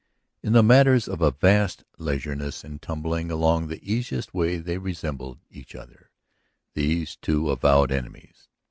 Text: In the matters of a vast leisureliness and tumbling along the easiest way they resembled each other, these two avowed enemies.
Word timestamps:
In 0.41 0.53
the 0.53 0.63
matters 0.63 1.07
of 1.07 1.21
a 1.21 1.29
vast 1.29 1.83
leisureliness 1.99 2.63
and 2.63 2.81
tumbling 2.81 3.29
along 3.29 3.67
the 3.67 3.79
easiest 3.83 4.33
way 4.33 4.57
they 4.57 4.79
resembled 4.79 5.37
each 5.51 5.75
other, 5.75 6.09
these 6.73 7.15
two 7.15 7.51
avowed 7.51 7.91
enemies. 7.91 8.49